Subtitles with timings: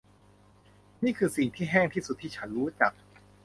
[1.03, 2.93] นี่คือสิ่งที่แห้งที่สุดที่ฉันรู้จัก